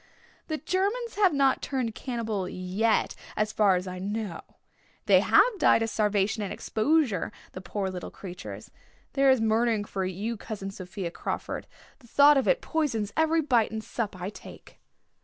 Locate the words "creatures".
8.09-8.71